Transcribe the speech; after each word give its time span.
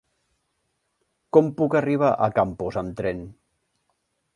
Com 1.39 1.53
puc 1.61 1.77
arribar 1.83 2.11
a 2.15 2.33
Campos 2.41 2.83
amb 2.85 3.01
tren? 3.03 3.27